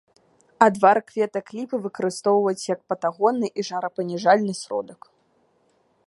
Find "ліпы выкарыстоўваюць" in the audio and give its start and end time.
1.57-2.69